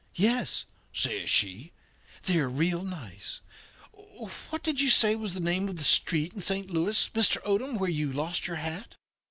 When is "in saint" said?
6.33-6.71